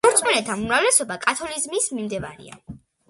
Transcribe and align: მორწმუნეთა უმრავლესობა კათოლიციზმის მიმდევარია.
მორწმუნეთა 0.05 0.53
უმრავლესობა 0.61 1.17
კათოლიციზმის 1.27 1.91
მიმდევარია. 1.99 2.59